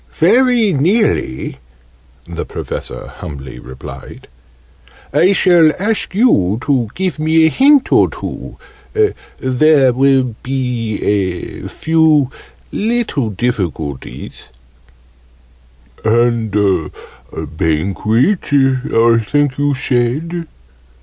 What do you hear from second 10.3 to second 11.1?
be